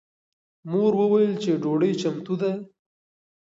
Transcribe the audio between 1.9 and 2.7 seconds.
چمتو ده.